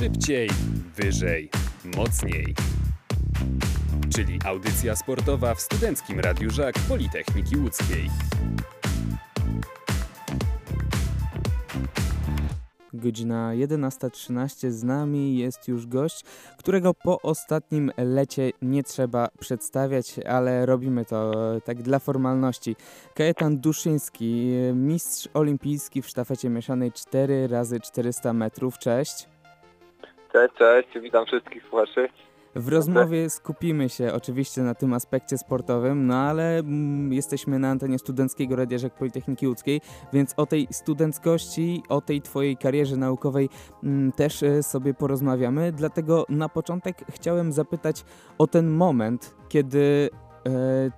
Szybciej, 0.00 0.48
wyżej, 0.96 1.50
mocniej. 1.96 2.54
Czyli 4.14 4.38
audycja 4.44 4.96
sportowa 4.96 5.54
w 5.54 5.60
Studenckim 5.60 6.20
Radiu 6.20 6.50
Żak 6.50 6.74
Politechniki 6.88 7.56
Łódzkiej. 7.56 8.10
Godzina 12.92 13.50
11.13 13.50 14.70
z 14.70 14.84
nami 14.84 15.38
jest 15.38 15.68
już 15.68 15.86
gość, 15.86 16.24
którego 16.58 16.94
po 16.94 17.22
ostatnim 17.22 17.92
lecie 17.96 18.50
nie 18.62 18.82
trzeba 18.82 19.28
przedstawiać, 19.40 20.18
ale 20.18 20.66
robimy 20.66 21.04
to 21.04 21.32
tak 21.64 21.82
dla 21.82 21.98
formalności. 21.98 22.76
Kajetan 23.14 23.58
Duszyński, 23.58 24.52
mistrz 24.74 25.28
olimpijski 25.34 26.02
w 26.02 26.08
sztafecie 26.08 26.50
mieszanej 26.50 26.92
4 26.92 27.48
razy 27.48 27.80
400 27.80 28.32
metrów. 28.32 28.78
Cześć. 28.78 29.39
Cześć, 30.32 30.54
cześć, 30.54 30.88
witam 31.00 31.26
wszystkich 31.26 31.62
słuchaczy. 31.62 32.08
W 32.54 32.68
rozmowie 32.68 33.30
skupimy 33.30 33.88
się 33.88 34.12
oczywiście 34.12 34.62
na 34.62 34.74
tym 34.74 34.92
aspekcie 34.92 35.38
sportowym, 35.38 36.06
no 36.06 36.16
ale 36.16 36.58
mm, 36.58 37.12
jesteśmy 37.12 37.58
na 37.58 37.70
antenie 37.70 37.98
Studenckiego 37.98 38.56
Radia 38.56 38.78
Rzek 38.78 38.94
Politechniki 38.94 39.48
Łódzkiej, 39.48 39.80
więc 40.12 40.34
o 40.36 40.46
tej 40.46 40.66
studenckości, 40.70 41.82
o 41.88 42.00
tej 42.00 42.22
twojej 42.22 42.56
karierze 42.56 42.96
naukowej 42.96 43.48
mm, 43.84 44.12
też 44.12 44.42
e, 44.42 44.62
sobie 44.62 44.94
porozmawiamy. 44.94 45.72
Dlatego 45.72 46.24
na 46.28 46.48
początek 46.48 46.96
chciałem 47.10 47.52
zapytać 47.52 48.04
o 48.38 48.46
ten 48.46 48.70
moment, 48.70 49.34
kiedy 49.48 50.10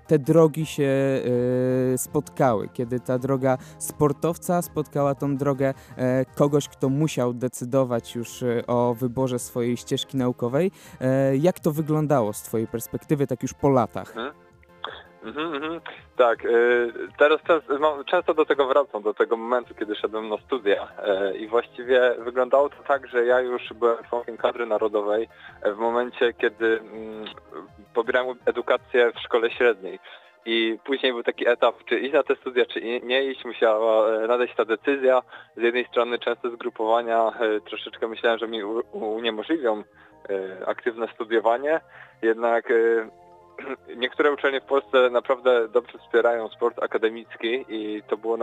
te 0.06 0.18
drogi 0.18 0.66
się 0.66 0.84
e, 1.94 1.98
spotkały, 1.98 2.68
kiedy 2.72 3.00
ta 3.00 3.18
droga 3.18 3.58
sportowca 3.78 4.62
spotkała 4.62 5.14
tą 5.14 5.36
drogę 5.36 5.74
e, 5.96 6.24
kogoś, 6.24 6.68
kto 6.68 6.88
musiał 6.88 7.34
decydować 7.34 8.14
już 8.14 8.42
e, 8.42 8.66
o 8.66 8.94
wyborze 8.94 9.38
swojej 9.38 9.76
ścieżki 9.76 10.16
naukowej. 10.16 10.70
E, 11.00 11.36
Jak 11.36 11.60
to 11.60 11.72
wyglądało 11.72 12.32
z 12.32 12.42
Twojej 12.42 12.66
perspektywy, 12.66 13.26
tak 13.26 13.42
już 13.42 13.54
po 13.54 13.68
latach? 13.68 14.08
Mhm, 14.08 14.34
mhm. 15.24 15.80
Tak, 16.16 16.44
y, 16.44 16.92
teraz 17.18 17.42
często, 17.42 17.78
no, 17.78 18.04
często 18.04 18.34
do 18.34 18.44
tego 18.44 18.66
wracam, 18.66 19.02
do 19.02 19.14
tego 19.14 19.36
momentu, 19.36 19.74
kiedy 19.74 19.94
szedłem 19.94 20.28
na 20.28 20.36
studia 20.36 20.88
y, 21.32 21.38
i 21.38 21.48
właściwie 21.48 22.14
wyglądało 22.18 22.68
to 22.68 22.76
tak, 22.88 23.06
że 23.06 23.24
ja 23.24 23.40
już 23.40 23.72
byłem 23.72 24.04
członkiem 24.08 24.36
kadry 24.36 24.66
narodowej 24.66 25.28
w 25.64 25.76
momencie, 25.76 26.32
kiedy 26.32 26.80
mm, 26.80 27.24
pobierałem 27.94 28.36
edukację 28.46 29.12
w 29.12 29.20
szkole 29.20 29.50
średniej. 29.50 29.98
I 30.46 30.78
później 30.84 31.12
był 31.12 31.22
taki 31.22 31.48
etap, 31.48 31.84
czy 31.84 31.98
iść 31.98 32.12
na 32.12 32.22
te 32.22 32.36
studia, 32.36 32.66
czy 32.66 32.80
nie 33.00 33.24
iść, 33.24 33.44
musiała 33.44 34.18
nadejść 34.26 34.54
ta 34.54 34.64
decyzja. 34.64 35.22
Z 35.56 35.62
jednej 35.62 35.84
strony 35.84 36.18
często 36.18 36.50
zgrupowania 36.50 37.32
troszeczkę 37.64 38.08
myślałem, 38.08 38.38
że 38.38 38.48
mi 38.48 38.64
uniemożliwią 38.92 39.82
aktywne 40.66 41.08
studiowanie, 41.14 41.80
jednak 42.22 42.68
niektóre 43.96 44.32
uczelnie 44.32 44.60
w 44.60 44.64
Polsce 44.64 45.10
naprawdę 45.10 45.68
dobrze 45.68 45.98
wspierają 45.98 46.48
sport 46.48 46.82
akademicki 46.82 47.64
i 47.68 48.02
to 48.08 48.16
było 48.16 48.38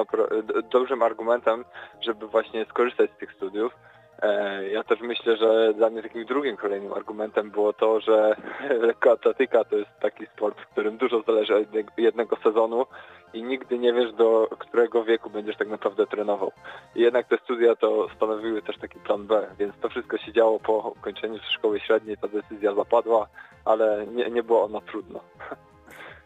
dobrym 0.72 1.04
argumentem, 1.04 1.66
żeby 2.02 2.28
właśnie 2.28 2.66
skorzystać 2.66 3.12
z 3.12 3.18
tych 3.18 3.34
studiów. 3.34 3.74
E, 4.22 4.70
Ja 4.70 4.84
też 4.84 5.00
myślę, 5.02 5.38
że 5.38 5.74
dla 5.74 5.90
mnie 5.90 6.04
takim 6.04 6.26
drugim 6.26 6.58
kolejnym 6.58 6.94
argumentem 6.94 7.52
było 7.52 7.74
to, 7.74 8.00
że 8.00 8.36
lekkoatletyka 8.88 9.64
to 9.64 9.76
jest 9.76 9.90
taki 10.02 10.26
sport, 10.26 10.62
w 10.62 10.68
którym 10.68 10.98
dużo 10.98 11.22
zależy 11.22 11.56
od 11.56 11.68
jednego- 11.98 12.38
sezonu 12.44 12.86
i 13.34 13.44
nigdy 13.44 13.80
nie 13.80 13.94
wiesz 13.94 14.14
do 14.14 14.48
którego 14.60 15.04
wieku 15.04 15.30
będziesz 15.30 15.58
tak 15.58 15.68
naprawdę 15.68 16.08
trenował. 16.08 16.52
I 16.96 17.02
jednak 17.02 17.28
te 17.28 17.38
studia 17.38 17.76
to 17.76 18.08
stanowiły 18.16 18.62
też 18.62 18.78
taki 18.78 19.00
plan 19.00 19.28
B, 19.28 19.48
więc 19.60 19.74
to 19.82 19.90
wszystko 19.90 20.18
się 20.18 20.34
działo 20.34 20.60
po 20.60 20.94
ukończeniu 21.00 21.38
szkoły 21.56 21.80
średniej, 21.80 22.18
ta 22.18 22.28
decyzja 22.28 22.76
zapadła, 22.76 23.28
ale 23.66 24.08
nie, 24.08 24.30
nie 24.30 24.44
było 24.44 24.64
ona 24.64 24.82
trudna. 24.82 25.20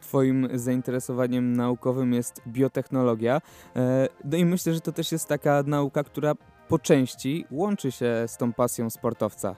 Twoim 0.02 0.48
zainteresowaniem 0.54 1.54
naukowym 1.56 2.14
jest 2.14 2.42
biotechnologia. 2.48 3.42
E, 3.76 4.08
No 4.24 4.38
i 4.38 4.46
myślę, 4.46 4.74
że 4.74 4.80
to 4.82 4.92
też 4.92 5.12
jest 5.12 5.30
taka 5.30 5.64
nauka, 5.68 6.04
która 6.04 6.34
po 6.70 6.80
części 6.80 7.46
łączy 7.52 7.92
się 7.92 8.28
z 8.28 8.38
tą 8.38 8.54
pasją 8.54 8.90
sportowca. 8.90 9.56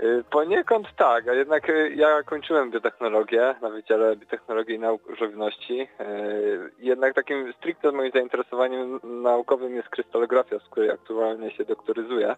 Y, 0.00 0.24
Poniekąd 0.30 0.86
tak, 0.96 1.28
a 1.28 1.32
jednak 1.34 1.68
y, 1.70 1.94
ja 1.94 2.22
kończyłem 2.22 2.70
biotechnologię 2.70 3.54
na 3.62 3.70
Wydziale 3.70 4.16
Biotechnologii 4.16 4.74
i 4.74 4.78
Nauk 4.78 5.02
Żywności. 5.18 5.80
Y, 6.00 6.70
Jednak 6.78 7.14
takim 7.14 7.52
stricte 7.52 7.92
moim 7.92 8.12
zainteresowaniem 8.12 9.00
naukowym 9.04 9.76
jest 9.76 9.88
krystalografia, 9.88 10.58
z 10.58 10.68
której 10.70 10.90
aktualnie 10.90 11.50
się 11.50 11.64
doktoryzuję. 11.64 12.36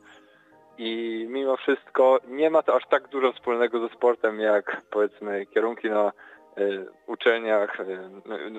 I 0.79 1.27
mimo 1.31 1.57
wszystko 1.57 2.19
nie 2.29 2.51
ma 2.51 2.63
to 2.63 2.75
aż 2.77 2.87
tak 2.91 3.09
dużo 3.09 3.33
wspólnego 3.33 3.89
ze 3.89 3.95
sportem, 3.95 4.41
jak 4.41 4.83
powiedzmy 4.91 5.47
kierunki 5.47 5.91
na 5.91 6.13
uczelniach 7.07 7.79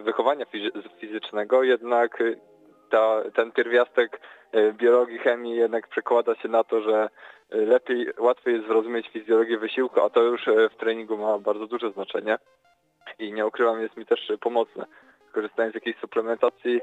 wychowania 0.03 0.45
fizy- 0.45 0.89
fizycznego, 0.99 1.63
jednak 1.63 2.23
ta, 2.89 3.23
ten 3.35 3.51
pierwiastek 3.51 4.21
y, 4.55 4.73
biologii, 4.73 5.17
chemii 5.17 5.55
jednak 5.55 5.87
przekłada 5.87 6.35
się 6.35 6.47
na 6.47 6.63
to, 6.63 6.81
że 6.81 7.09
y, 7.53 7.65
lepiej, 7.65 8.07
łatwiej 8.17 8.55
jest 8.55 8.67
zrozumieć 8.67 9.09
fizjologię 9.09 9.57
wysiłku, 9.57 10.01
a 10.01 10.09
to 10.09 10.23
już 10.23 10.47
y, 10.47 10.69
w 10.69 10.75
treningu 10.75 11.17
ma 11.17 11.39
bardzo 11.39 11.67
duże 11.67 11.91
znaczenie. 11.91 12.37
I 13.19 13.33
nie 13.33 13.45
ukrywam, 13.45 13.81
jest 13.81 13.97
mi 13.97 14.05
też 14.05 14.31
pomocne. 14.41 14.85
Korzystając 15.31 15.73
z 15.73 15.75
jakiejś 15.75 15.97
suplementacji, 15.97 16.81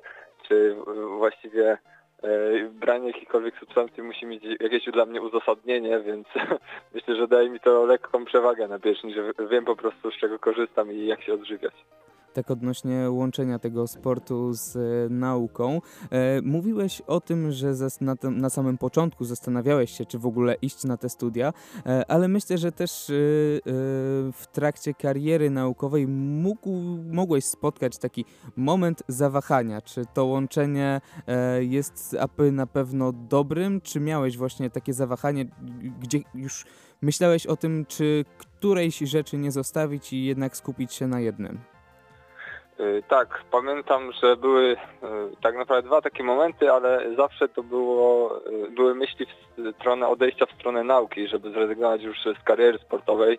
czy 0.48 0.76
właściwie 1.18 1.78
branie 2.70 3.06
jakichkolwiek 3.06 3.58
substancji 3.58 4.02
musi 4.02 4.26
mieć 4.26 4.44
jakieś 4.60 4.84
dla 4.84 5.06
mnie 5.06 5.22
uzasadnienie, 5.22 6.00
więc 6.00 6.26
myślę, 6.94 7.16
że 7.16 7.28
daje 7.28 7.50
mi 7.50 7.60
to 7.60 7.86
lekką 7.86 8.24
przewagę 8.24 8.68
na 8.68 8.78
bieżni, 8.78 9.14
że 9.14 9.32
wiem 9.50 9.64
po 9.64 9.76
prostu 9.76 10.10
z 10.10 10.16
czego 10.16 10.38
korzystam 10.38 10.92
i 10.92 11.06
jak 11.06 11.22
się 11.22 11.34
odżywiać. 11.34 11.74
Tak 12.36 12.50
odnośnie 12.50 13.10
łączenia 13.10 13.58
tego 13.58 13.86
sportu 13.86 14.52
z 14.52 14.76
e, 14.76 14.80
nauką. 15.14 15.80
E, 16.10 16.42
mówiłeś 16.42 17.00
o 17.00 17.20
tym, 17.20 17.52
że 17.52 17.74
na, 18.30 18.50
samym 18.50 18.78
początku 18.78 19.24
zastanawiałeś 19.24 19.90
się, 19.90 20.04
czy 20.04 20.18
w 20.18 20.26
ogóle 20.26 20.54
iść 20.54 20.84
na 20.84 20.96
te 20.96 21.08
studia, 21.08 21.52
e, 21.86 22.10
ale 22.10 22.28
myślę, 22.28 22.58
że 22.58 22.72
też 22.72 23.04
w 24.32 24.44
trakcie 24.52 24.94
kariery 24.94 25.50
naukowej 25.50 26.06
mógł, 26.08 26.70
mogłeś 27.12 27.44
spotkać 27.44 27.98
taki 27.98 28.24
moment 28.56 29.02
zawahania. 29.08 29.80
Czy 29.80 30.04
to 30.14 30.24
łączenie 30.24 31.00
jest 31.60 32.16
apy 32.20 32.52
na 32.52 32.66
pewno 32.66 33.12
dobrym, 33.12 33.80
czy 33.80 34.00
miałeś 34.00 34.36
właśnie 34.36 34.70
takie 34.70 34.92
zawahanie, 34.92 35.46
gdzie 36.00 36.20
już 36.34 36.64
myślałeś 37.02 37.46
o 37.46 37.56
tym, 37.56 37.86
czy 37.88 38.24
którejś 38.38 38.98
rzeczy 38.98 39.38
nie 39.38 39.52
zostawić 39.52 40.12
i 40.12 40.24
jednak 40.24 40.56
skupić 40.56 40.92
się 40.92 41.06
na 41.06 41.20
jednym? 41.20 41.75
Y, 42.80 43.02
Tak, 43.08 43.44
pamiętam, 43.50 44.12
że 44.12 44.36
były 44.36 44.72
y, 44.72 44.76
tak 45.42 45.56
naprawdę 45.56 45.88
dwa 45.88 46.02
takie 46.02 46.24
momenty, 46.24 46.72
ale 46.72 47.14
zawsze 47.16 47.48
to 47.48 47.62
było, 47.62 48.40
y, 48.66 48.70
były 48.70 48.94
myśli 48.94 49.26
w 49.58 49.76
stronę 49.76 50.08
odejścia 50.08 50.46
w 50.46 50.52
stronę 50.52 50.84
nauki, 50.84 51.28
żeby 51.28 51.50
zrezygnować 51.50 52.02
już 52.02 52.18
z 52.40 52.44
kariery 52.44 52.78
sportowej. 52.78 53.38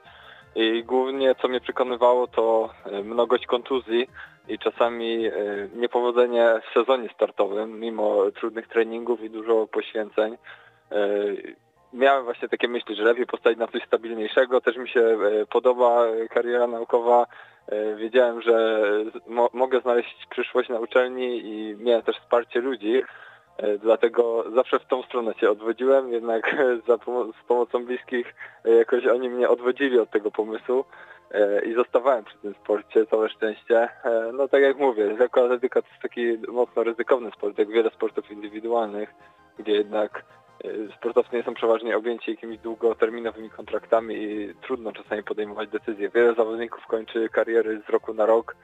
I 0.56 0.84
głównie 0.84 1.36
co 1.36 1.48
mnie 1.48 1.62
przekonywało 1.62 2.28
to 2.28 2.70
mnogość 3.04 3.46
kontuzji 3.46 4.10
i 4.48 4.60
czasami 4.60 5.32
niepowodzenie 5.76 6.62
w 6.70 6.74
sezonie 6.74 7.10
startowym, 7.16 7.80
mimo 7.80 8.32
trudnych 8.32 8.68
treningów 8.68 9.22
i 9.22 9.30
dużo 9.30 9.68
poświęceń. 9.68 10.38
Miałem 11.94 12.24
właśnie 12.24 12.50
takie 12.50 12.68
myśli, 12.68 12.96
że 12.96 13.04
lepiej 13.04 13.26
postawić 13.26 13.60
na 13.60 13.68
coś 13.68 13.84
stabilniejszego. 13.84 14.62
Też 14.62 14.78
mi 14.78 14.90
się 14.90 15.02
y, 15.02 15.46
podoba 15.50 16.06
kariera 16.30 16.68
naukowa, 16.68 17.26
E, 17.68 17.96
Wiedziałem, 17.96 18.42
że 18.42 18.82
mo 19.28 19.50
mogę 19.54 19.82
znaleźć 19.82 20.28
przyszłość 20.30 20.70
na 20.70 20.80
uczelni 20.80 21.42
i 21.46 21.76
miałem 21.80 22.02
też 22.02 22.18
wsparcie 22.20 22.62
ludzi, 22.62 23.04
e, 23.58 23.78
dlatego 23.78 24.44
zawsze 24.56 24.80
w 24.80 24.86
tą 24.86 25.04
stronę 25.04 25.34
się 25.34 25.52
odwodziłem, 25.52 26.14
jednak 26.14 26.56
z 27.44 27.48
pomocą 27.48 27.86
bliskich 27.86 28.36
e, 28.66 28.72
jakoś 28.72 29.06
oni 29.06 29.30
mnie 29.30 29.50
odwodzili 29.50 30.00
od 30.00 30.10
tego 30.10 30.32
pomysłu 30.32 30.86
e, 31.32 31.66
i 31.66 31.74
zostawałem 31.74 32.26
przy 32.26 32.38
tym 32.38 32.54
sporcie, 32.64 33.06
całe 33.06 33.30
szczęście. 33.30 33.90
E, 34.04 34.32
No 34.34 34.48
tak 34.48 34.62
jak 34.62 34.78
mówię, 34.78 35.16
lekkoatletyka 35.20 35.82
to 35.82 35.88
jest 35.88 36.02
taki 36.02 36.38
mocno 36.48 36.84
ryzykowny 36.84 37.32
sport, 37.32 37.58
jak 37.58 37.70
wiele 37.70 37.90
sportów 37.90 38.32
indywidualnych, 38.32 39.10
gdzie 39.60 39.72
jednak 39.72 40.18
e, 40.20 40.47
sportowcy 40.96 41.36
nie 41.36 41.44
są 41.44 41.54
przeważnie 41.54 41.98
objęci 41.98 42.32
jakimiś 42.32 42.60
długoterminowymi 42.60 43.50
kontraktami 43.50 44.16
i 44.16 44.54
trudno 44.62 44.92
czasami 44.92 45.24
podejmować 45.24 45.70
decyzje. 45.70 46.10
Wiele 46.10 46.34
zawodników 46.34 46.88
kończy 46.88 47.30
kariery 47.30 47.82
z 47.88 47.90
roku 47.90 48.14
na 48.14 48.26
rok, 48.26 48.56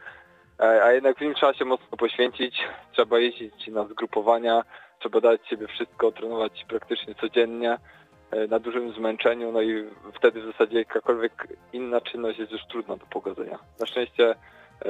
e, 0.59 0.83
a 0.83 0.91
jednak 0.91 1.17
w 1.17 1.21
nim 1.21 1.33
trzeba 1.33 1.53
się 1.53 1.65
mocno 1.65 1.97
poświęcić, 1.97 2.63
trzeba 2.91 3.19
jeździć 3.19 3.67
na 3.67 3.83
zgrupowania, 3.85 4.63
trzeba 4.99 5.21
dać 5.21 5.47
siebie 5.47 5.67
wszystko, 5.67 6.11
trenować 6.11 6.65
praktycznie 6.69 7.15
codziennie 7.15 7.77
e, 8.31 8.47
na 8.47 8.59
dużym 8.59 8.93
zmęczeniu, 8.93 9.51
no 9.51 9.61
i 9.61 9.83
wtedy 10.13 10.41
w 10.41 10.45
zasadzie 10.45 10.77
jakakolwiek 10.77 11.47
inna 11.73 12.01
czynność 12.01 12.39
jest 12.39 12.51
już 12.51 12.65
trudna 12.65 12.97
do 12.97 13.05
pogodzenia. 13.05 13.59
Na 13.79 13.85
szczęście 13.85 14.35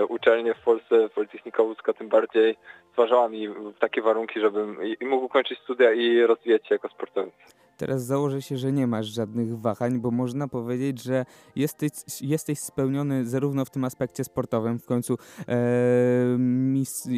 uczelnie 0.10 0.54
w 0.54 0.60
Polsce, 0.60 1.10
Politechnika 1.10 1.64
Łódzka 1.64 1.94
tym 1.94 2.10
bardziej 2.10 2.56
stwarzała 2.90 3.30
mi 3.30 3.48
takie 3.80 4.02
warunki, 4.02 4.40
żebym 4.40 4.78
i 5.02 5.06
mógł 5.06 5.30
kończyć 5.30 5.60
studia 5.60 5.94
i 5.94 6.22
rozwijać 6.22 6.68
się 6.68 6.76
jako 6.76 6.90
sportowiec. 6.90 7.63
Teraz 7.84 8.06
założę 8.06 8.42
się, 8.42 8.58
że 8.58 8.72
nie 8.72 8.88
masz 8.88 9.08
żadnych 9.08 9.60
wahań, 9.60 10.00
bo 10.00 10.12
można 10.12 10.48
powiedzieć, 10.48 11.04
że 11.04 11.26
jesteś, 11.56 11.92
jesteś 12.22 12.60
spełniony 12.60 13.26
zarówno 13.26 13.66
w 13.66 13.70
tym 13.70 13.84
aspekcie 13.84 14.24
sportowym, 14.24 14.80
w 14.80 14.86
końcu 14.86 15.18
e, 15.48 16.38
mis, 16.38 17.10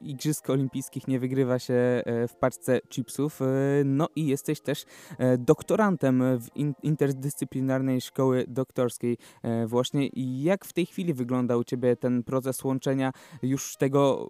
Igrzysk 0.00 0.50
Olimpijskich 0.50 1.08
nie 1.08 1.20
wygrywa 1.20 1.58
się 1.58 1.74
e, 1.74 2.28
w 2.28 2.36
paczce 2.36 2.80
chipsów, 2.88 3.42
e, 3.42 3.46
no 3.84 4.08
i 4.16 4.26
jesteś 4.26 4.60
też 4.60 4.84
e, 5.18 5.38
doktorantem 5.38 6.22
w 6.40 6.56
in, 6.56 6.74
interdyscyplinarnej 6.82 8.00
szkoły 8.00 8.44
doktorskiej 8.48 9.18
właśnie. 9.66 10.08
Jak 10.42 10.64
w 10.64 10.72
tej 10.72 10.86
chwili 10.86 11.14
wygląda 11.14 11.56
u 11.56 11.64
Ciebie 11.64 11.96
ten 11.96 12.22
proces 12.22 12.64
łączenia 12.64 13.12
już 13.42 13.76
tego 13.76 14.28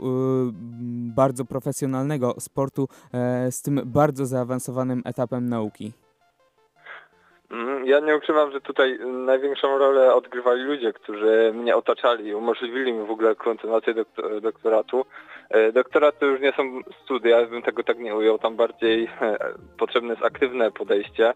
bardzo 1.17 1.45
profesjonalnego 1.45 2.37
sportu 2.41 2.89
z 3.51 3.63
tym 3.63 3.81
bardzo 3.85 4.27
zaawansowanym 4.27 5.03
etapem 5.05 5.49
nauki? 5.49 5.62
Mhm, 7.51 7.87
Ja 7.87 8.01
nie 8.01 8.17
ukrywam, 8.17 8.53
że 8.53 8.61
tutaj 8.61 8.99
największą 9.07 9.79
rolę 9.79 10.15
odgrywali 10.15 10.63
ludzie, 10.63 10.93
którzy 10.93 11.53
mnie 11.55 11.77
otaczali 11.77 12.27
i 12.27 12.35
umożliwili 12.35 12.93
mi 12.93 13.07
w 13.07 13.11
ogóle 13.11 13.35
kontynuację 13.35 13.95
doktor- 13.95 14.41
doktoratu. 14.41 15.05
E, 15.51 15.73
Doktorat 15.73 16.19
to 16.19 16.27
już 16.27 16.41
nie 16.41 16.53
są 16.53 16.81
studia, 17.05 17.41
ja 17.41 17.47
bym 17.47 17.63
tego 17.63 17.83
tak 17.85 17.99
nie 17.99 18.17
ujął, 18.17 18.39
tam 18.39 18.57
bardziej 18.57 19.05
e, 19.21 19.37
potrzebne 19.79 20.11
jest 20.11 20.25
aktywne 20.25 20.71
podejście. 20.71 21.29
E, 21.29 21.35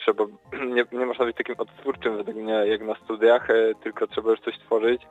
Trzeba, 0.00 0.24
nie, 0.74 0.84
nie 0.92 1.06
można 1.06 1.24
być 1.24 1.36
takim 1.36 1.54
odtwórczym 1.58 2.16
według 2.16 2.36
mnie 2.36 2.52
jak 2.66 2.80
na 2.82 2.94
studiach, 2.94 3.48
tylko 3.82 4.06
trzeba 4.06 4.30
już 4.30 4.40
coś 4.40 4.58
tworzyć, 4.58 5.02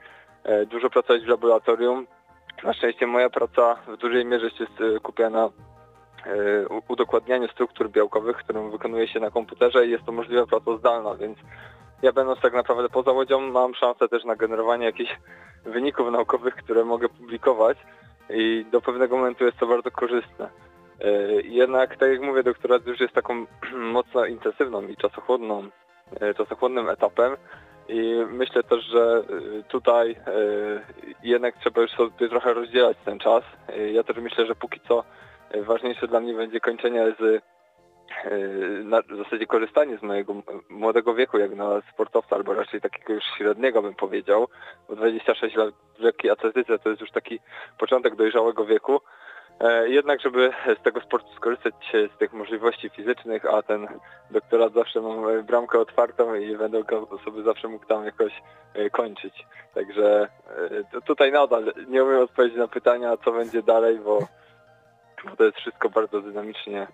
dużo 0.68 0.90
pracować 0.90 1.24
w 1.24 1.28
laboratorium. 1.28 2.08
Na 2.64 2.74
szczęście 2.74 3.08
moja 3.08 3.30
praca 3.30 3.76
w 3.88 3.98
dużej 3.98 4.26
mierze 4.26 4.46
jest 4.60 4.82
e, 4.82 5.00
udokładnianiu 6.88 7.48
struktur 7.48 7.90
białkowych, 7.90 8.38
którą 8.38 8.70
wykonuje 8.70 9.08
się 9.08 9.20
na 9.20 9.32
komputerze 9.32 9.88
i 9.88 9.92
jest 9.92 10.06
to 10.06 10.12
możliwa 10.12 10.46
praca 10.46 10.78
zdalna, 10.78 11.16
więc 11.16 11.38
ja 12.02 12.12
będąc 12.12 12.42
tak 12.42 12.54
naprawdę 12.54 12.90
poza 12.90 13.12
łodzią 13.12 13.40
mam 13.40 13.76
szansę 13.76 14.08
też 14.08 14.24
na 14.24 14.36
generowanie 14.36 14.86
jakichś 14.86 15.18
wyników 15.66 16.12
naukowych, 16.12 16.56
które 16.56 16.86
mogę 16.86 17.10
publikować 17.10 17.78
i 18.30 18.66
do 18.72 18.82
pewnego 18.82 19.18
momentu 19.18 19.46
jest 19.46 19.58
to 19.58 19.68
bardzo 19.68 19.92
korzystne. 19.92 20.50
E, 21.02 21.12
Jednak, 21.42 21.98
tak 21.98 22.10
jak 22.10 22.22
mówię, 22.22 22.44
doktorat 22.44 22.88
już 22.88 23.00
jest 23.00 23.14
taką 23.14 23.46
mocno 23.98 24.26
intensywną 24.26 24.88
i 24.88 24.96
czasochłonną, 24.98 25.70
e, 26.20 26.34
czasochłonnym 26.34 26.90
etapem 26.90 27.38
i 27.90 28.26
myślę 28.30 28.64
też, 28.64 28.86
że 28.86 29.24
e, 29.60 29.64
tutaj 29.64 30.16
jednak 31.24 31.56
trzeba 31.58 31.82
już 31.82 31.92
sobie 31.92 32.30
trochę 32.30 32.54
rozdzielać 32.54 32.98
ten 33.06 33.20
czas. 33.20 33.44
Ja 33.94 34.04
też 34.04 34.18
myślę, 34.18 34.46
że 34.46 34.56
póki 34.56 34.80
co 34.88 35.04
ważniejsze 35.62 36.08
dla 36.08 36.20
mnie 36.20 36.34
będzie 36.34 36.60
kończenie 36.60 37.16
z 37.20 37.22
e, 37.24 38.38
na, 38.84 39.02
w 39.02 39.18
zasadzie 39.24 39.48
korzystanie 39.48 39.98
z 39.98 40.02
mojego 40.02 40.34
młodego 40.70 41.16
wieku 41.16 41.38
jak 41.38 41.56
na 41.56 41.82
sportowca, 41.94 42.36
albo 42.36 42.54
raczej 42.54 42.82
takiego 42.82 43.14
już 43.14 43.24
średniego 43.38 43.82
bym 43.82 43.96
powiedział, 43.96 44.48
bo 44.90 44.96
26 44.96 45.56
lat 45.56 45.74
w 45.98 46.00
lekkiej 46.00 46.32
atletyce 46.32 46.80
to 46.80 46.90
jest 46.90 47.02
już 47.02 47.12
taki 47.12 47.40
początek 47.80 48.16
dojrzałego 48.16 48.66
wieku. 48.66 49.02
E, 49.60 49.90
Jednak, 49.90 50.22
żeby 50.22 50.52
z 50.80 50.84
tego 50.84 51.02
sportu 51.02 51.28
skorzystać 51.36 51.74
e, 51.94 52.16
z 52.16 52.18
tych 52.18 52.34
możliwości 52.34 52.90
fizycznych, 52.90 53.46
a 53.46 53.62
ten 53.62 53.88
doktorat 54.32 54.74
zawsze 54.74 55.02
mam 55.02 55.44
bramkę 55.44 55.80
otwartą 55.80 56.36
i 56.36 56.58
będę 56.58 56.84
sobie 57.26 57.44
zawsze 57.44 57.68
mógł 57.68 57.86
tam 57.86 58.06
jakoś 58.06 58.42
kończyć. 58.92 59.46
Także 59.74 60.28
tutaj 61.06 61.32
nadal 61.32 61.74
nie 61.88 62.04
umiem 62.04 62.20
odpowiedzieć 62.20 62.58
na 62.58 62.68
pytania, 62.68 63.18
co 63.18 63.32
będzie 63.32 63.64
dalej, 63.64 64.00
bo, 64.00 64.20
bo 65.26 65.36
to 65.36 65.44
jest 65.44 65.58
wszystko 65.58 65.90
bardzo 65.90 66.22
dynamicznie 66.22 66.88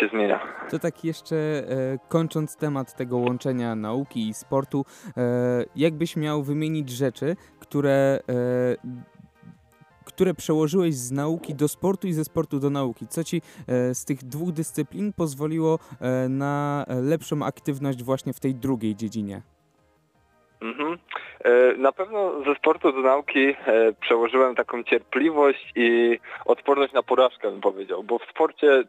się 0.00 0.08
zmienia. 0.08 0.40
To 0.70 0.78
tak 0.78 1.04
jeszcze 1.04 1.36
e, 1.36 1.64
kończąc 2.08 2.56
temat 2.56 2.96
tego 2.96 3.16
łączenia 3.16 3.74
nauki 3.74 4.28
i 4.28 4.34
sportu, 4.34 4.84
e, 5.16 5.64
jakbyś 5.76 6.16
miał 6.16 6.42
wymienić 6.42 6.90
rzeczy, 6.90 7.36
które, 7.60 8.18
e, 8.28 9.04
które 10.04 10.34
przełożyłeś 10.34 10.94
z 10.94 11.12
nauki 11.12 11.54
do 11.54 11.68
sportu 11.68 12.06
i 12.06 12.12
ze 12.12 12.24
sportu 12.24 12.60
do 12.60 12.70
nauki? 12.70 13.06
Co 13.06 13.24
ci 13.24 13.42
e, 13.66 13.94
z 13.94 14.04
tych 14.04 14.24
dwóch 14.24 14.52
dyscyplin 14.52 15.12
pozwoliło 15.12 15.78
e, 16.00 16.28
na 16.28 16.84
lepszą 16.88 17.42
aktywność 17.42 18.02
właśnie 18.02 18.32
w 18.32 18.40
tej 18.40 18.54
drugiej 18.54 18.96
dziedzinie? 18.96 19.42
Mhm. 20.60 20.98
E, 21.44 21.76
Na 21.76 21.92
pewno 21.92 22.42
ze 22.44 22.54
sportu 22.54 22.92
do 22.92 23.00
nauki 23.00 23.48
e, 23.48 23.92
przełożyłem 24.00 24.54
taką 24.54 24.84
cierpliwość 24.84 25.72
i 25.76 26.18
odporność 26.46 26.92
na 26.92 27.02
porażkę, 27.02 27.50
bym 27.50 27.60
powiedział, 27.60 28.02
bo 28.02 28.18
w 28.18 28.30
sporcie 28.30 28.84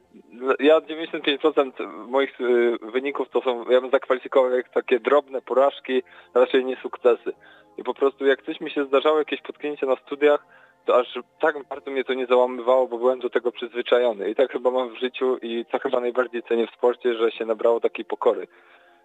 ja 0.60 0.80
95% 0.80 1.72
moich 2.07 2.42
e, 2.42 2.44
wyników 2.92 3.30
to 3.30 3.42
są, 3.42 3.69
ja 3.69 3.81
bym 3.81 3.92
zakwalifikował 3.92 4.52
jak 4.52 4.69
takie 4.69 5.00
drobne 5.00 5.42
porażki, 5.42 6.04
raczej 6.34 6.66
nie 6.66 6.75
sukcesy. 6.75 7.34
I 7.78 7.84
po 7.84 7.94
prostu 7.94 8.25
jak 8.25 8.42
coś 8.42 8.62
mi 8.62 8.72
się 8.72 8.86
zdarzało, 8.86 9.19
jakieś 9.19 9.42
potknięcie 9.42 9.86
na 9.86 9.96
studiach, 9.96 10.46
to 10.86 11.00
aż 11.00 11.19
tak 11.40 11.56
bardzo 11.69 11.92
mnie 11.92 12.04
to 12.04 12.13
nie 12.13 12.25
załamywało, 12.25 12.88
bo 12.88 12.98
byłem 12.98 13.19
do 13.19 13.30
tego 13.30 13.52
przyzwyczajony. 13.52 14.30
I 14.30 14.36
tak 14.36 14.52
chyba 14.52 14.72
mam 14.72 14.90
w 14.90 15.00
życiu 15.00 15.38
i 15.42 15.66
co 15.72 15.80
chyba 15.80 16.00
najbardziej 16.00 16.44
cenię 16.44 16.68
w 16.68 16.75
sporcie, 16.78 17.13
że 17.13 17.31
się 17.31 17.46
nabrało 17.46 17.80
takiej 17.80 18.06
pokory. 18.06 18.48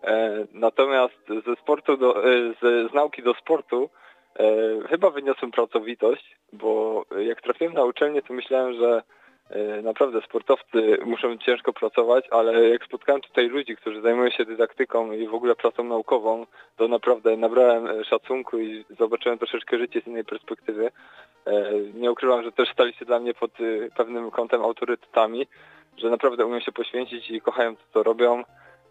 E, 0.04 0.46
Natomiast 0.52 1.28
ze 1.46 1.56
sportu 1.56 1.96
do, 1.96 2.24
e, 2.24 2.54
z, 2.62 2.90
z 2.90 2.94
nauki 2.94 3.22
do 3.22 3.34
sportu 3.34 3.90
e, 4.38 4.44
chyba 4.88 5.10
wyniosłem 5.10 5.50
pracowitość, 5.50 6.36
bo 6.52 7.04
jak 7.18 7.40
trafiłem 7.40 7.74
na 7.74 7.84
uczelnię, 7.84 8.22
to 8.22 8.34
myślałem, 8.34 8.74
że 8.74 9.02
naprawdę 9.82 10.20
sportowcy 10.20 10.98
muszą 11.04 11.38
ciężko 11.38 11.72
pracować, 11.72 12.28
ale 12.30 12.68
jak 12.68 12.84
spotkałem 12.84 13.20
tutaj 13.20 13.48
ludzi, 13.48 13.76
którzy 13.76 14.00
zajmują 14.00 14.30
się 14.30 14.44
dydaktyką 14.44 15.12
i 15.12 15.26
w 15.26 15.34
ogóle 15.34 15.54
pracą 15.54 15.84
naukową, 15.84 16.46
to 16.76 16.88
naprawdę 16.88 17.36
nabrałem 17.36 18.04
szacunku 18.04 18.58
i 18.58 18.84
zobaczyłem 18.98 19.38
troszeczkę 19.38 19.78
życie 19.78 20.00
z 20.00 20.06
innej 20.06 20.24
perspektywy. 20.24 20.90
Nie 21.94 22.12
ukrywam, 22.12 22.42
że 22.42 22.52
też 22.52 22.72
stali 22.72 22.92
się 22.92 23.04
dla 23.04 23.20
mnie 23.20 23.34
pod 23.34 23.50
pewnym 23.96 24.30
kątem 24.30 24.62
autorytetami, 24.62 25.46
że 25.96 26.10
naprawdę 26.10 26.46
umieją 26.46 26.60
się 26.60 26.72
poświęcić 26.72 27.30
i 27.30 27.40
kochają 27.40 27.76
to, 27.76 27.82
co 27.92 28.02
robią. 28.02 28.44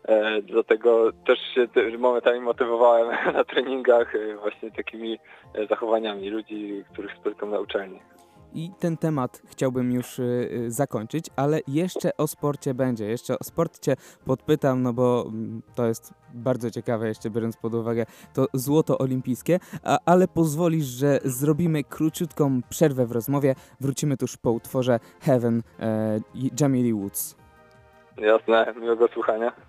E, 0.08 0.42
Dlatego 0.42 1.12
też 1.28 1.40
się 1.40 1.68
momentami 2.00 2.40
motywowałem 2.40 3.08
na 3.34 3.44
treningach 3.44 4.16
e, 4.16 4.36
właśnie 4.36 4.72
takimi 4.72 5.20
e, 5.54 5.68
zachowaniami 5.68 6.30
ludzi, 6.30 6.84
których 6.94 7.12
spotykam 7.16 7.52
na 7.52 7.60
uczelni. 7.60 8.00
I 8.54 8.70
ten 8.80 8.98
temat 8.98 9.42
chciałbym 9.46 9.92
już 9.92 10.22
zakończyć, 10.68 11.26
ale 11.36 11.60
jeszcze 11.68 12.18
o 12.18 12.28
sporcie 12.28 12.74
będzie. 12.74 13.06
Jeszcze 13.06 13.40
o 13.40 13.44
sport 13.44 13.80
cię 13.80 13.96
podpytam, 14.26 14.84
no 14.84 14.94
bo 14.94 15.26
mm, 15.28 15.62
to 15.76 15.86
jest 15.86 16.14
bardzo 16.34 16.72
ciekawe, 16.72 17.08
jeszcze 17.08 17.30
biorąc 17.30 17.58
pod 17.58 17.74
uwagę 17.74 18.06
to 18.34 18.46
złoto 18.54 18.98
olimpijskie, 18.98 19.60
a, 19.84 19.98
ale 20.06 20.28
pozwolisz, 20.28 20.86
że 20.86 21.20
zrobimy 21.24 21.84
króciutką 21.84 22.62
przerwę 22.70 23.06
w 23.06 23.12
rozmowie. 23.12 23.56
Wrócimy 23.82 24.18
tuż 24.18 24.38
po 24.38 24.52
utworze 24.52 25.00
Heaven 25.22 25.62
e, 25.80 26.20
i 26.34 26.52
Jamie 26.62 26.94
Woods. 26.94 27.36
Jasne, 28.18 28.74
miłego 28.82 29.08
słuchania. 29.08 29.69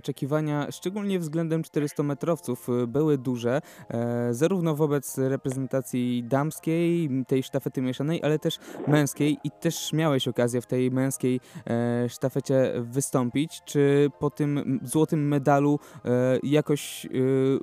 Oczekiwania, 0.00 0.66
szczególnie 0.70 1.18
względem 1.18 1.62
400-metrowców, 1.62 2.82
y, 2.82 2.86
były 2.86 3.18
duże, 3.18 3.60
e, 3.88 4.34
zarówno 4.34 4.74
wobec 4.74 5.18
reprezentacji 5.18 6.24
damskiej, 6.24 7.10
tej 7.28 7.42
sztafety 7.42 7.82
mieszanej, 7.82 8.22
ale 8.22 8.38
też 8.38 8.58
męskiej 8.86 9.38
i 9.44 9.50
też 9.50 9.92
miałeś 9.92 10.28
okazję 10.28 10.60
w 10.60 10.66
tej 10.66 10.90
męskiej 10.90 11.40
e, 11.66 12.08
sztafecie 12.08 12.72
wystąpić. 12.76 13.62
Czy 13.64 14.10
po 14.18 14.30
tym 14.30 14.80
złotym 14.82 15.28
medalu 15.28 15.78
e, 16.04 16.38
jakoś 16.42 17.06
y, 17.06 17.58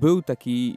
był 0.00 0.22
taki 0.22 0.76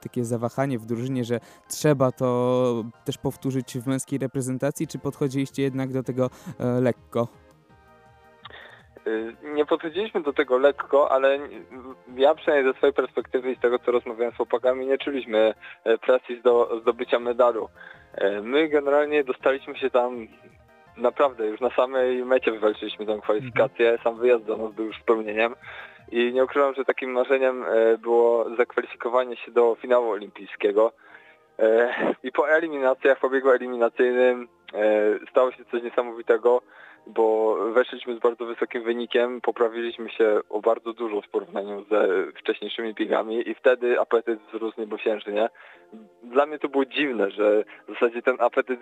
takie 0.00 0.24
zawahanie 0.24 0.78
w 0.78 0.86
drużynie, 0.86 1.24
że 1.24 1.40
trzeba 1.68 2.12
to 2.12 2.84
też 3.04 3.18
powtórzyć 3.18 3.78
w 3.78 3.86
męskiej 3.86 4.18
reprezentacji, 4.18 4.86
czy 4.86 4.98
podchodziliście 4.98 5.62
jednak 5.62 5.92
do 5.92 6.02
tego 6.02 6.30
e, 6.58 6.80
lekko? 6.80 7.28
Y, 9.06 9.36
Nie 9.42 9.66
podchodziliśmy 9.66 10.22
do 10.22 10.32
tego 10.32 10.58
lekko, 10.58 11.12
ale 11.12 11.38
ja 12.16 12.34
przynajmniej 12.34 12.72
ze 12.72 12.78
swojej 12.78 12.94
perspektywy 12.94 13.52
i 13.52 13.56
z 13.56 13.60
tego, 13.60 13.78
co 13.78 13.90
rozmawiałem 13.92 14.32
z 14.32 14.36
chłopakami, 14.36 14.86
nie 14.86 14.98
czuliśmy 14.98 15.54
e, 15.84 15.98
presji 15.98 16.42
do 16.42 16.80
zdobycia 16.82 17.18
medalu. 17.18 17.68
E, 18.14 18.40
My 18.40 18.68
generalnie 18.68 19.24
dostaliśmy 19.24 19.76
się 19.76 19.90
tam 19.90 20.26
naprawdę 20.96 21.46
już 21.46 21.60
na 21.60 21.70
samej 21.70 22.24
mecie 22.24 22.52
wywalczyliśmy 22.52 23.06
tę 23.06 23.18
kwalifikację, 23.22 23.98
sam 24.04 24.16
wyjazd 24.18 24.44
do 24.44 24.56
nas 24.56 24.72
był 24.72 24.86
już 24.86 24.96
spełnieniem 24.96 25.54
i 26.12 26.32
nie 26.32 26.44
ukrywam, 26.44 26.74
że 26.74 26.84
takim 26.84 27.10
marzeniem 27.10 27.64
e, 27.64 27.98
było 27.98 28.56
zakwalifikowanie 28.56 29.36
się 29.36 29.52
do 29.52 29.74
finału 29.74 30.10
olimpijskiego. 30.10 30.92
I 32.22 32.32
po 32.32 32.50
eliminacjach, 32.50 33.18
po 33.18 33.30
biegu 33.30 33.50
eliminacyjnym 33.50 34.48
stało 35.30 35.52
się 35.52 35.64
coś 35.64 35.82
niesamowitego, 35.82 36.62
bo 37.06 37.56
weszliśmy 37.72 38.16
z 38.16 38.18
bardzo 38.18 38.46
wysokim 38.46 38.82
wynikiem, 38.82 39.40
poprawiliśmy 39.40 40.10
się 40.10 40.40
o 40.48 40.60
bardzo 40.60 40.92
dużo 40.92 41.22
w 41.22 41.28
porównaniu 41.28 41.84
ze 41.90 42.08
wcześniejszymi 42.32 42.94
biegami 42.94 43.48
i 43.48 43.54
wtedy 43.54 44.00
apetyt 44.00 44.40
wzrósł 44.48 44.80
nieboksiężnie. 44.80 45.48
Dla 46.22 46.46
mnie 46.46 46.58
to 46.58 46.68
było 46.68 46.84
dziwne, 46.84 47.30
że 47.30 47.64
w 47.88 47.92
zasadzie 47.92 48.22
ten 48.22 48.36
apetyt 48.38 48.80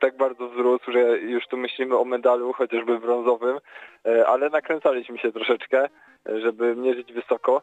tak 0.00 0.16
bardzo 0.16 0.48
wzrósł, 0.48 0.92
że 0.92 1.18
już 1.18 1.46
tu 1.46 1.56
myślimy 1.56 1.98
o 1.98 2.04
medalu, 2.04 2.52
chociażby 2.52 2.98
brązowym, 2.98 3.58
e, 4.06 4.26
ale 4.26 4.50
nakręcaliśmy 4.50 5.18
się 5.18 5.32
troszeczkę, 5.32 5.88
e, 6.28 6.40
żeby 6.40 6.76
mierzyć 6.76 7.12
wysoko. 7.12 7.62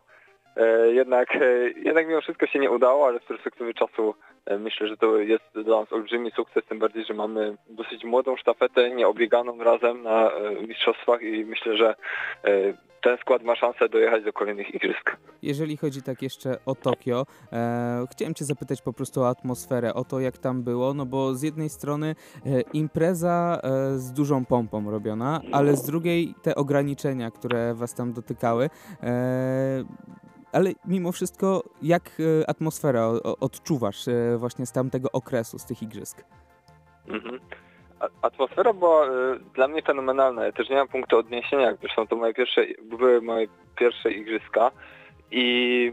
E, 0.57 0.91
jednak, 0.91 1.39
jednak 1.75 2.07
mimo 2.07 2.21
wszystko 2.21 2.47
się 2.47 2.59
nie 2.59 2.71
udało, 2.71 3.07
ale 3.07 3.19
z 3.19 3.23
perspektywy 3.23 3.73
czasu 3.73 4.15
myślę, 4.59 4.87
że 4.87 4.97
to 4.97 5.17
jest 5.17 5.43
dla 5.53 5.79
nas 5.79 5.93
olbrzymi 5.93 6.31
sukces, 6.31 6.65
tym 6.65 6.79
bardziej, 6.79 7.05
że 7.05 7.13
mamy 7.13 7.57
dosyć 7.69 8.03
młodą 8.03 8.37
sztafetę, 8.37 8.89
nieobieganą 8.89 9.63
razem 9.63 10.03
na 10.03 10.31
mistrzostwach 10.67 11.21
i 11.21 11.45
myślę, 11.45 11.77
że 11.77 11.95
ten 13.01 13.17
skład 13.17 13.43
ma 13.43 13.55
szansę 13.55 13.89
dojechać 13.89 14.23
do 14.23 14.33
kolejnych 14.33 14.75
igrzysk. 14.75 15.17
Jeżeli 15.41 15.77
chodzi 15.77 16.01
tak 16.01 16.21
jeszcze 16.21 16.57
o 16.65 16.75
Tokio, 16.75 17.25
e, 17.53 18.05
chciałem 18.11 18.33
Cię 18.33 18.45
zapytać 18.45 18.81
po 18.81 18.93
prostu 18.93 19.21
o 19.21 19.29
atmosferę, 19.29 19.93
o 19.93 20.03
to 20.03 20.19
jak 20.19 20.37
tam 20.37 20.63
było, 20.63 20.93
no 20.93 21.05
bo 21.05 21.35
z 21.35 21.41
jednej 21.41 21.69
strony 21.69 22.15
e, 22.45 22.61
impreza 22.73 23.59
e, 23.63 23.97
z 23.97 24.13
dużą 24.13 24.45
pompą 24.45 24.91
robiona, 24.91 25.41
ale 25.51 25.75
z 25.75 25.85
drugiej 25.85 26.33
te 26.41 26.55
ograniczenia, 26.55 27.31
które 27.31 27.73
Was 27.73 27.95
tam 27.95 28.13
dotykały. 28.13 28.69
E, 30.53 30.57
ale 30.57 30.71
mimo 30.85 31.11
wszystko, 31.11 31.63
jak 31.81 32.03
e, 32.19 32.49
atmosferę 32.49 33.07
odczuwasz 33.23 34.07
e, 34.07 34.37
właśnie 34.37 34.65
z 34.65 34.71
tamtego 34.71 35.09
okresu, 35.13 35.59
z 35.59 35.65
tych 35.65 35.83
igrzysk? 35.83 36.23
Mhm. 37.07 37.39
Atmosfera 38.21 38.73
była 38.73 39.05
y, 39.05 39.09
dla 39.55 39.67
mnie 39.67 39.81
fenomenalna. 39.81 40.45
Ja 40.45 40.51
też 40.51 40.69
nie 40.69 40.75
mam 40.75 40.87
punktu 40.87 41.17
odniesienia, 41.17 41.73
gdyż 41.73 41.91
są 41.95 42.07
to 42.07 42.15
moje 42.15 42.33
pierwsze, 42.33 42.61
były 42.83 43.21
moje 43.21 43.47
pierwsze 43.75 44.11
igrzyska 44.11 44.71
i 45.31 45.91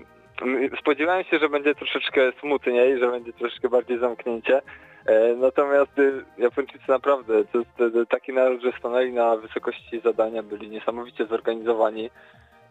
spodziewałem 0.80 1.24
się, 1.24 1.38
że 1.38 1.48
będzie 1.48 1.74
troszeczkę 1.74 2.32
smutniej, 2.40 2.98
że 2.98 3.10
będzie 3.10 3.32
troszeczkę 3.32 3.68
bardziej 3.68 3.98
zamknięcie. 3.98 4.62
E, 5.06 5.34
natomiast 5.36 5.92
Japończycy 6.38 6.84
naprawdę, 6.88 7.44
to 7.44 7.58
jest 7.58 8.10
taki 8.10 8.32
naród, 8.32 8.62
że 8.62 8.72
stanęli 8.78 9.12
na 9.12 9.36
wysokości 9.36 10.00
zadania, 10.00 10.42
byli 10.42 10.70
niesamowicie 10.70 11.26
zorganizowani 11.26 12.10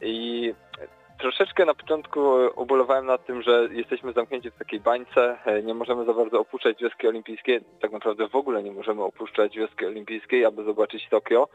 i 0.01 0.53
Troszeczkę 1.23 1.65
na 1.65 1.73
początku 1.73 2.19
ubolewałem 2.55 3.05
nad 3.05 3.25
tym, 3.25 3.41
że 3.41 3.67
jesteśmy 3.71 4.13
zamknięci 4.13 4.51
w 4.51 4.57
takiej 4.57 4.79
bańce, 4.79 5.37
e, 5.45 5.63
nie 5.63 5.73
możemy 5.73 6.05
za 6.05 6.13
bardzo 6.13 6.39
opuszczać 6.39 6.81
wioski 6.81 7.07
olimpijskiej, 7.07 7.61
tak 7.81 7.91
naprawdę 7.91 8.27
w 8.27 8.35
ogóle 8.35 8.63
nie 8.63 8.71
możemy 8.71 9.03
opuszczać 9.03 9.57
wioski 9.57 9.85
olimpijskiej, 9.85 10.45
aby 10.45 10.63
zobaczyć 10.63 11.09
Tokio, 11.09 11.47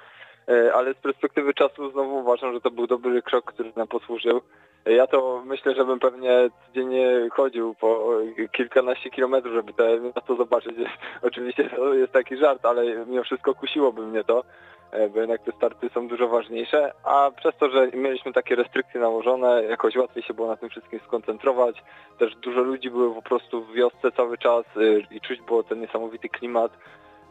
e, 0.49 0.75
ale 0.75 0.95
z 0.95 0.97
perspektywy 0.97 1.55
czasu 1.55 1.91
znowu 1.91 2.19
uważam, 2.19 2.53
że 2.53 2.61
to 2.61 2.71
był 2.71 2.87
dobry 2.87 3.23
krok, 3.23 3.45
który 3.45 3.73
nam 3.77 3.89
posłużył. 3.89 4.41
E, 4.87 4.93
ja 4.93 5.07
to 5.07 5.43
myślę, 5.47 5.75
że 5.75 5.85
bym 5.85 5.99
pewnie 5.99 6.51
codziennie 6.67 7.29
chodził 7.33 7.75
po 7.75 8.11
kilkanaście 8.53 9.11
kilometrów, 9.11 9.55
żeby 9.55 9.73
te 9.73 10.01
miasto 10.01 10.37
zobaczyć. 10.37 10.77
Oczywiście 11.29 11.71
to 11.71 11.95
jest 11.95 12.13
taki 12.13 12.37
żart, 12.37 12.67
ale 12.67 13.07
mimo 13.07 13.23
wszystko 13.23 13.55
kusiłoby 13.55 14.07
mnie 14.07 14.25
to. 14.25 14.45
E, 14.91 15.09
bo 15.09 15.21
jednak 15.21 15.43
te 15.43 15.53
starty 15.53 15.89
są 15.95 16.09
dużo 16.09 16.29
ważniejsze, 16.29 16.93
a 17.05 17.31
przez 17.37 17.57
to, 17.57 17.71
że 17.71 17.91
mieliśmy 17.95 18.33
takie 18.33 18.57
restrykcje 18.57 19.01
nałożone, 19.01 19.65
jakoś 19.65 19.97
łatwiej 19.97 20.23
się 20.23 20.35
było 20.35 20.49
na 20.49 20.57
tym 20.57 20.69
wszystkim 20.69 21.01
skoncentrować. 21.07 21.83
Też 22.19 22.37
dużo 22.37 22.61
ludzi 22.61 22.91
było 22.91 23.15
po 23.15 23.23
prostu 23.23 23.65
w 23.65 23.73
wiosce 23.73 24.13
cały 24.13 24.39
czas 24.39 24.65
y, 24.77 25.03
i 25.11 25.21
czuć 25.21 25.41
było 25.41 25.63
ten 25.63 25.81
niesamowity 25.81 26.29
klimat. 26.29 26.73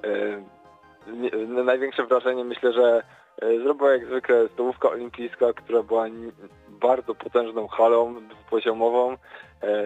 E, 0.04 0.42
największe 1.64 2.06
wrażenie 2.06 2.44
myślę, 2.44 2.74
że 2.74 3.04
e, 3.42 3.60
zrobiła 3.60 3.92
jak 3.92 4.06
zwykle 4.06 4.48
stołówka 4.54 4.90
olimpijska, 4.90 5.54
która 5.54 5.84
była 5.84 6.06
bardzo 6.70 7.16
potężną 7.16 7.68
halą 7.68 8.16
dwupoziomową, 8.28 9.18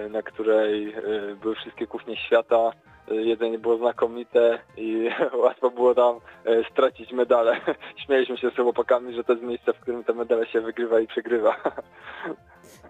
na 0.10 0.22
której 0.22 0.96
były 1.42 1.56
wszystkie 1.56 1.88
kuchnie 1.88 2.18
świata 2.18 2.72
jedzenie 3.08 3.60
było 3.60 3.77
znakomite 3.77 4.60
i 4.77 5.10
łatwo 5.43 5.72
było 5.72 5.96
tam 5.96 6.15
e, 6.46 6.63
stracić 6.72 7.12
medale. 7.12 7.62
Śmieliśmy 8.05 8.38
się 8.38 8.50
z 8.50 8.55
chłopakami, 8.55 9.13
że 9.13 9.24
to 9.24 9.34
jest 9.34 9.46
miejsce, 9.46 9.74
w 9.74 9.79
którym 9.79 10.03
te 10.03 10.13
medale 10.13 10.48
się 10.48 10.62
wygrywa 10.62 11.00
i 11.00 11.08
przegrywa. 11.08 11.55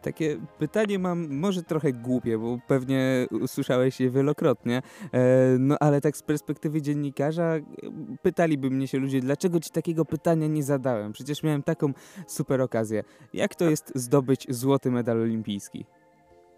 Takie 0.02 0.38
pytanie 0.60 1.00
mam 1.00 1.40
może 1.40 1.62
trochę 1.64 1.92
głupie, 1.92 2.38
bo 2.38 2.58
pewnie 2.68 3.28
usłyszałeś 3.42 4.00
je 4.00 4.10
wielokrotnie, 4.10 4.78
e, 4.78 5.22
no 5.60 5.76
ale 5.80 6.02
tak 6.02 6.18
z 6.18 6.24
perspektywy 6.24 6.82
dziennikarza 6.82 7.54
pytaliby 8.22 8.70
mnie 8.70 8.88
się 8.88 9.00
ludzie, 9.00 9.20
dlaczego 9.20 9.60
ci 9.60 9.70
takiego 9.70 10.06
pytania 10.06 10.48
nie 10.48 10.64
zadałem? 10.64 11.12
Przecież 11.12 11.44
miałem 11.44 11.64
taką 11.64 11.94
super 12.28 12.62
okazję. 12.62 13.04
Jak 13.34 13.56
to 13.56 13.66
jest 13.66 13.92
zdobyć 13.96 14.46
złoty 14.50 14.92
medal 14.92 15.22
olimpijski? 15.22 15.86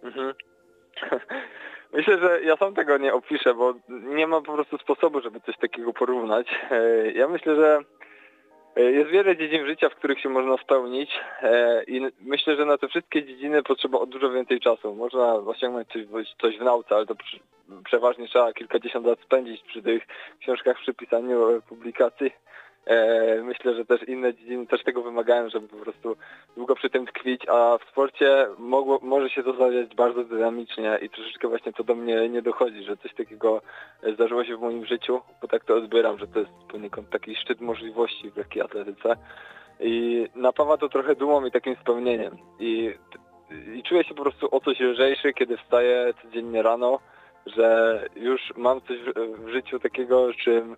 Mhm. 0.03 0.33
Myślę, 1.93 2.17
że 2.17 2.41
ja 2.43 2.57
sam 2.57 2.73
tego 2.73 2.97
nie 2.97 3.13
opiszę, 3.13 3.53
bo 3.53 3.73
nie 3.89 4.27
ma 4.27 4.41
po 4.41 4.53
prostu 4.53 4.77
sposobu, 4.77 5.21
żeby 5.21 5.41
coś 5.41 5.57
takiego 5.57 5.93
porównać. 5.93 6.47
E, 6.71 7.11
ja 7.11 7.27
myślę, 7.27 7.55
że 7.55 7.79
e, 8.75 8.81
jest 8.81 9.09
wiele 9.09 9.37
dziedzin 9.37 9.65
życia, 9.65 9.89
w 9.89 9.95
których 9.95 10.19
się 10.19 10.29
można 10.29 10.57
spełnić 10.57 11.19
e, 11.41 11.83
i 11.83 12.01
myślę, 12.21 12.55
że 12.55 12.65
na 12.65 12.77
te 12.77 12.87
wszystkie 12.87 13.23
dziedziny 13.23 13.63
potrzeba 13.63 14.05
dużo 14.05 14.31
więcej 14.31 14.59
czasu. 14.59 14.95
Można 14.95 15.33
osiągnąć 15.33 15.87
coś 16.41 16.57
w 16.57 16.63
nauce, 16.63 16.95
ale 16.95 17.05
to 17.05 17.15
przeważnie 17.85 18.27
trzeba 18.27 18.53
kilkadziesiąt 18.53 19.05
lat 19.05 19.19
spędzić 19.19 19.61
przy 19.61 19.81
tych 19.81 20.03
książkach, 20.39 20.77
przy 20.77 20.93
pisaniu 20.93 21.61
publikacji. 21.69 22.31
E, 22.85 23.41
myślę, 23.43 23.75
że 23.75 23.85
też 23.85 24.03
inne 24.03 24.33
dziedziny 24.33 24.67
też 24.67 24.83
tego 24.83 25.01
wymagają, 25.01 25.49
żeby 25.49 25.67
po 25.67 25.77
prostu 25.77 26.15
długo 26.57 26.75
przy 26.75 26.89
tym 26.89 27.05
tkwić, 27.05 27.49
a 27.49 27.77
w 27.77 27.89
sporcie 27.89 28.47
mogło, 28.57 28.99
może 29.01 29.29
się 29.29 29.43
to 29.43 29.53
zadziać 29.53 29.95
bardzo 29.95 30.23
dynamicznie 30.23 30.99
i 31.01 31.09
troszeczkę 31.09 31.47
właśnie 31.47 31.73
to 31.73 31.83
do 31.83 31.95
mnie 31.95 32.29
nie 32.29 32.41
dochodzi, 32.41 32.83
że 32.83 32.97
coś 32.97 33.13
takiego 33.13 33.61
zdarzyło 34.13 34.43
się 34.43 34.57
w 34.57 34.61
moim 34.61 34.85
życiu, 34.85 35.21
bo 35.41 35.47
tak 35.47 35.65
to 35.65 35.75
odbieram, 35.75 36.17
że 36.17 36.27
to 36.27 36.39
jest 36.39 36.51
poniekąd 36.71 37.09
taki 37.09 37.35
szczyt 37.35 37.61
możliwości 37.61 38.31
w 38.31 38.37
lekkiej 38.37 38.61
atletyce. 38.61 39.15
I 39.79 40.27
napawa 40.35 40.77
to 40.77 40.89
trochę 40.89 41.15
dumą 41.15 41.45
i 41.45 41.51
takim 41.51 41.75
spełnieniem. 41.75 42.37
I, 42.59 42.93
i 43.75 43.83
czuję 43.83 44.03
się 44.03 44.13
po 44.15 44.21
prostu 44.21 44.55
o 44.55 44.59
coś 44.59 44.79
lżejszy, 44.79 45.33
kiedy 45.33 45.57
wstaję 45.57 46.13
codziennie 46.21 46.61
rano, 46.61 46.99
że 47.45 47.99
już 48.15 48.41
mam 48.57 48.81
coś 48.81 48.97
w, 48.97 49.43
w 49.45 49.49
życiu 49.49 49.79
takiego, 49.79 50.33
czym 50.33 50.75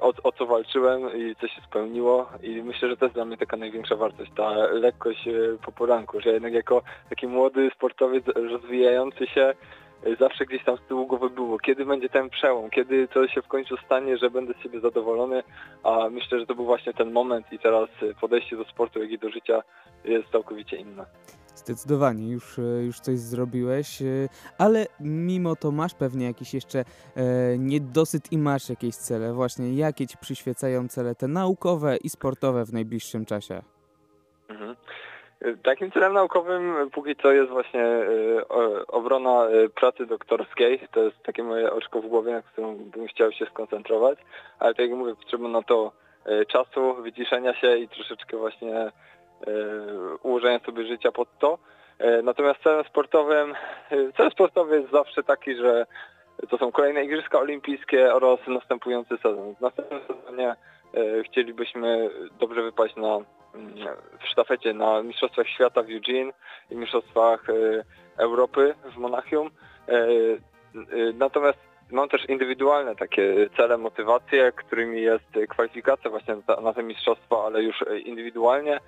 o, 0.00 0.12
o, 0.22 0.32
co 0.32 0.46
walczyłem 0.46 1.16
i 1.16 1.36
co 1.40 1.48
się 1.48 1.60
spełniło. 1.60 2.28
I 2.42 2.62
myślę, 2.62 2.88
że 2.88 2.96
to 2.96 3.04
jest 3.04 3.14
dla 3.14 3.24
mnie 3.24 3.36
taka 3.36 3.56
największa 3.56 3.96
wartość, 3.96 4.32
ta 4.36 4.50
lekkość 4.72 5.28
y, 5.28 5.58
po 5.62 5.72
poranku, 5.72 6.20
że 6.20 6.30
jednak 6.30 6.52
jako 6.52 6.82
taki 7.08 7.26
młody 7.26 7.70
sportowiec 7.74 8.24
rozwijający 8.26 9.26
się 9.26 9.42
y, 9.42 9.87
zawsze 10.20 10.46
gdzieś 10.46 10.64
tam 10.64 10.76
z 10.76 10.88
tyłu 10.88 11.06
głowy 11.06 11.30
było, 11.30 11.58
kiedy 11.58 11.84
będzie 11.86 12.08
ten 12.08 12.30
przełom, 12.30 12.70
kiedy 12.70 13.08
to 13.08 13.28
się 13.28 13.42
w 13.42 13.48
końcu 13.48 13.76
stanie, 13.76 14.18
że 14.18 14.30
będę 14.30 14.54
z 14.54 14.62
siebie 14.62 14.80
zadowolony, 14.80 15.42
a 15.82 16.08
myślę, 16.10 16.40
że 16.40 16.46
to 16.46 16.54
był 16.54 16.64
właśnie 16.64 16.94
ten 16.94 17.12
moment 17.12 17.52
i 17.52 17.58
teraz 17.58 17.88
podejście 18.20 18.56
do 18.56 18.64
sportu, 18.64 19.02
jak 19.02 19.10
i 19.10 19.18
do 19.18 19.30
życia 19.30 19.62
jest 20.04 20.28
całkowicie 20.28 20.76
inne. 20.76 21.06
Zdecydowanie, 21.54 22.28
już, 22.28 22.58
e, 22.58 22.62
już 22.62 23.00
coś 23.00 23.18
zrobiłeś, 23.18 24.02
ale 24.58 24.86
mimo 25.00 25.56
to 25.56 25.70
masz 25.70 25.94
pewnie 25.94 26.26
jakiś 26.26 26.54
jeszcze 26.54 26.78
e, 26.78 26.84
niedosyt 27.58 28.32
i 28.32 28.38
masz 28.38 28.68
jakieś 28.68 28.94
cele. 28.94 29.32
Właśnie 29.32 29.74
jakie 29.74 30.06
ci 30.06 30.18
przyświecają 30.18 30.88
cele 30.88 31.14
te 31.14 31.28
naukowe 31.28 31.96
i 31.96 32.08
sportowe 32.08 32.64
w 32.64 32.72
najbliższym 32.72 33.24
czasie? 33.24 33.62
Mhm. 34.48 34.76
Takim 35.62 35.90
celem 35.90 36.12
naukowym 36.12 36.90
póki 36.90 37.16
co 37.16 37.32
jest 37.32 37.50
właśnie 37.50 37.84
obrona 38.88 39.46
pracy 39.74 40.06
doktorskiej. 40.06 40.88
To 40.92 41.02
jest 41.02 41.22
takie 41.22 41.42
moje 41.42 41.72
oczko 41.72 42.00
w 42.00 42.06
głowie, 42.06 42.32
na 42.32 42.42
którym 42.42 42.76
bym 42.76 43.06
chciał 43.06 43.32
się 43.32 43.46
skoncentrować, 43.46 44.18
ale 44.58 44.74
tak 44.74 44.88
jak 44.88 44.98
mówię, 44.98 45.14
potrzeba 45.14 45.48
na 45.48 45.62
to 45.62 45.92
czasu, 46.48 46.94
wyciszenia 46.94 47.54
się 47.54 47.76
i 47.76 47.88
troszeczkę 47.88 48.36
właśnie 48.36 48.92
E, 49.46 49.52
ułożenia 50.22 50.58
sobie 50.58 50.86
życia 50.86 51.12
pod 51.12 51.38
to. 51.38 51.58
E, 51.98 52.22
natomiast 52.22 52.62
celem 52.62 52.84
sportowym, 52.84 53.54
e, 53.90 54.12
cel 54.16 54.30
sportowy 54.30 54.76
jest 54.76 54.90
zawsze 54.92 55.22
taki, 55.22 55.56
że 55.56 55.86
to 56.50 56.58
są 56.58 56.72
kolejne 56.72 57.04
Igrzyska 57.04 57.38
Olimpijskie 57.38 58.14
oraz 58.14 58.40
następujący 58.46 59.16
sezon. 59.16 59.54
W 59.54 59.60
następnym 59.60 60.00
sezonie 60.00 60.54
chcielibyśmy 61.24 62.10
dobrze 62.40 62.62
wypaść 62.62 62.96
na, 62.96 63.18
w 64.20 64.26
sztafecie 64.26 64.74
na 64.74 65.02
Mistrzostwach 65.02 65.48
Świata 65.48 65.82
w 65.82 65.90
Eugene 65.90 66.32
i 66.70 66.76
Mistrzostwach 66.76 67.46
Europy 68.16 68.74
w 68.84 68.96
Monachium. 68.96 69.50
Natomiast 71.14 71.58
mam 71.90 72.08
też 72.08 72.28
indywidualne 72.28 72.96
takie 72.96 73.50
cele, 73.56 73.78
motywacje, 73.78 74.52
którymi 74.52 75.02
jest 75.02 75.24
kwalifikacja 75.48 76.10
właśnie 76.10 76.36
na 76.62 76.72
te 76.72 76.82
mistrzostwa, 76.82 77.44
ale 77.46 77.62
już 77.62 77.84
indywidualnie 78.04 78.80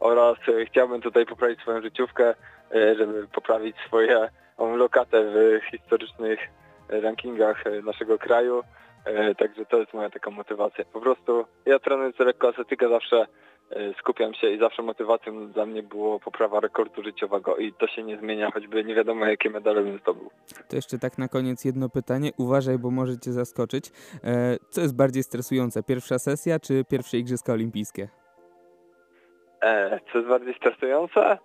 oraz 0.00 0.38
e, 0.48 0.66
chciałbym 0.66 1.00
tutaj 1.00 1.26
poprawić 1.26 1.60
swoją 1.60 1.82
życiówkę, 1.82 2.34
e, 2.74 2.94
żeby 2.94 3.28
poprawić 3.28 3.76
swoją 3.86 4.28
lokatę 4.76 5.24
w 5.24 5.60
historycznych 5.70 6.40
rankingach 6.88 7.66
e, 7.66 7.82
naszego 7.82 8.18
kraju. 8.18 8.62
E, 9.04 9.34
Także 9.34 9.66
to 9.66 9.78
jest 9.78 9.94
moja 9.94 10.10
taka 10.10 10.30
motywacja. 10.30 10.84
Po 10.92 11.00
prostu 11.00 11.44
ja 11.66 11.78
trenując 11.78 12.18
lekkoatletykę 12.18 12.88
zawsze 12.88 13.16
e, 13.16 13.26
skupiam 14.00 14.34
się 14.34 14.50
i 14.50 14.58
zawsze 14.58 14.82
motywacją 14.82 15.48
dla 15.48 15.66
mnie 15.66 15.82
było 15.82 16.20
poprawa 16.20 16.60
rekordu 16.60 17.02
życiowego 17.02 17.56
i 17.56 17.72
to 17.72 17.86
się 17.86 18.02
nie 18.02 18.18
zmienia, 18.18 18.50
choćby 18.50 18.84
nie 18.84 18.94
wiadomo 18.94 19.26
jakie 19.26 19.50
medale 19.50 19.82
bym 19.82 19.98
zdobył. 19.98 20.30
To 20.68 20.76
jeszcze 20.76 20.98
tak 20.98 21.18
na 21.18 21.28
koniec 21.28 21.64
jedno 21.64 21.88
pytanie. 21.88 22.30
Uważaj, 22.38 22.78
bo 22.78 22.90
może 22.90 23.18
cię 23.18 23.32
zaskoczyć. 23.32 23.90
E, 24.24 24.56
co 24.70 24.80
jest 24.80 24.96
bardziej 24.96 25.22
stresujące? 25.22 25.82
Pierwsza 25.82 26.18
sesja 26.18 26.60
czy 26.60 26.84
pierwsze 26.84 27.18
Igrzyska 27.18 27.52
Olimpijskie? 27.52 28.08
E, 29.62 30.00
co 30.12 30.18
jest 30.18 30.30
bardziej 30.30 30.54
stresujące? 30.54 31.38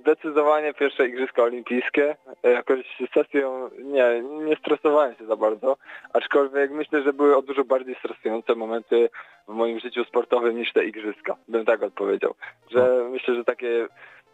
Zdecydowanie 0.00 0.74
pierwsze 0.74 1.08
Igrzyska 1.08 1.42
Olimpijskie. 1.42 2.16
E, 2.42 2.50
Jakoś 2.50 2.80
sesją 3.14 3.70
nie, 3.78 4.22
nie 4.22 4.56
stresowałem 4.56 5.14
się 5.14 5.26
za 5.26 5.36
bardzo, 5.36 5.76
aczkolwiek 6.12 6.70
myślę, 6.70 7.02
że 7.02 7.12
były 7.12 7.36
o 7.36 7.42
dużo 7.42 7.64
bardziej 7.64 7.94
stresujące 7.94 8.54
momenty 8.54 9.10
w 9.48 9.52
moim 9.52 9.80
życiu 9.80 10.04
sportowym 10.04 10.56
niż 10.56 10.72
te 10.72 10.84
Igrzyska. 10.84 11.36
Bym 11.48 11.64
tak 11.64 11.82
odpowiedział. 11.82 12.34
Że 12.70 13.08
myślę, 13.10 13.34
że 13.34 13.44
takie, 13.44 13.86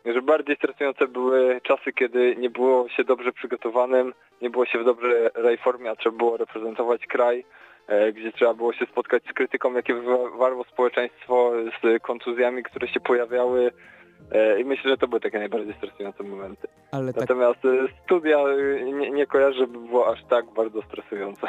że 0.04 0.22
bardziej 0.22 0.56
stresujące 0.56 1.08
były 1.08 1.60
czasy, 1.62 1.92
kiedy 1.92 2.36
nie 2.36 2.50
było 2.50 2.88
się 2.88 3.04
dobrze 3.04 3.32
przygotowanym, 3.32 4.14
nie 4.42 4.50
było 4.50 4.66
się 4.66 4.78
w 4.78 4.84
dobrej 4.84 5.58
formie, 5.58 5.90
a 5.90 5.96
trzeba 5.96 6.16
było 6.16 6.36
reprezentować 6.36 7.06
kraj 7.06 7.44
e, 7.86 8.12
gdzie 8.12 8.32
trzeba 8.32 8.54
było 8.54 8.72
się 8.72 8.86
spotkać 8.86 9.22
z 9.30 9.32
krytyką, 9.32 9.72
jakie 9.74 9.94
wywarło 9.94 10.64
społeczeństwo, 10.64 11.52
z 11.82 12.02
kontuzjami, 12.02 12.62
które 12.62 12.88
się 12.88 13.00
pojawiały 13.00 13.72
i 14.60 14.64
myślę, 14.64 14.90
że 14.90 14.96
to 14.96 15.08
były 15.08 15.20
takie 15.20 15.38
najbardziej 15.38 15.74
stresujące 15.74 16.22
momenty. 16.22 16.68
Ale 16.90 17.12
tak, 17.12 17.20
Natomiast 17.20 17.64
e, 17.64 17.88
studia 18.04 18.38
e, 18.38 18.84
nie, 18.84 19.10
nie 19.10 19.26
kojarzę, 19.26 19.58
żeby 19.58 19.78
było 19.78 20.12
aż 20.12 20.24
tak 20.24 20.44
bardzo 20.56 20.82
stresująco. 20.82 21.46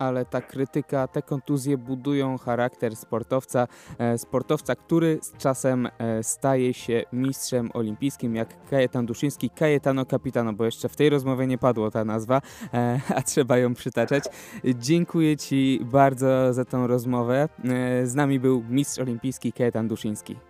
ale 0.00 0.24
ta 0.24 0.40
krytyka, 0.40 1.08
te 1.08 1.22
kontuzje 1.22 1.78
budują 1.78 2.38
charakter 2.38 2.96
sportowca. 2.96 3.68
E, 3.98 4.18
sportowca, 4.18 4.76
który 4.76 5.18
z 5.22 5.36
czasem 5.36 5.88
e, 5.98 6.22
staje 6.22 6.74
się 6.74 7.02
mistrzem 7.12 7.70
olimpijskim, 7.74 8.36
jak 8.36 8.48
Kajetan 8.70 9.06
Duszyński, 9.06 9.50
Kajetano 9.50 10.04
Capitano, 10.04 10.52
bo 10.52 10.64
jeszcze 10.64 10.88
w 10.88 10.96
tej 10.96 11.10
rozmowie 11.10 11.46
nie 11.46 11.58
padło 11.58 11.90
ta 11.90 12.04
nazwa, 12.04 12.40
e, 12.74 13.00
a 13.16 13.22
trzeba 13.22 13.58
ją 13.58 13.74
przytaczać. 13.74 14.24
Dziękuję 14.64 15.36
Ci 15.36 15.80
bardzo 15.82 16.52
za 16.52 16.64
tą 16.64 16.86
rozmowę. 16.86 17.48
E, 17.64 18.06
z 18.06 18.14
nami 18.14 18.40
był 18.40 18.64
mistrz 18.68 18.98
olimpijski 18.98 19.52
Kajetan 19.52 19.88
Duszyński. 19.88 20.49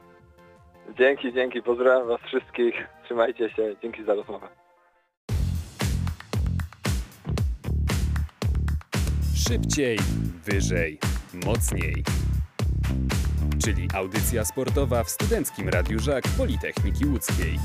Dzięki, 0.98 1.32
dzięki, 1.32 1.62
pozdrawiam 1.62 2.08
was 2.08 2.20
wszystkich, 2.20 2.74
trzymajcie 3.04 3.50
się, 3.50 3.76
dzięki 3.82 4.04
za 4.04 4.14
rozmowę. 4.14 4.48
Szybciej, 9.48 9.98
wyżej, 10.44 10.98
mocniej. 11.46 12.04
Czyli 13.64 13.88
audycja 13.94 14.44
sportowa 14.44 15.04
w 15.04 15.10
Studenckim 15.10 15.68
Radiu 15.68 15.98
Żak 15.98 16.24
Politechniki 16.38 17.06
Łódzkiej. 17.06 17.58